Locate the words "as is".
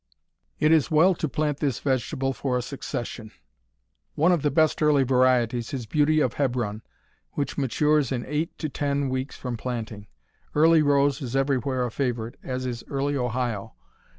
12.41-12.83